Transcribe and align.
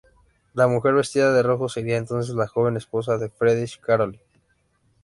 La 0.55 0.65
mujer 0.67 0.95
vestida 0.95 1.31
de 1.31 1.43
rojo 1.43 1.69
sería 1.69 1.95
entonces 1.97 2.33
la 2.33 2.47
joven 2.47 2.75
esposa 2.75 3.19
de 3.19 3.29
Friedrich, 3.29 3.79
Caroline. 3.81 4.23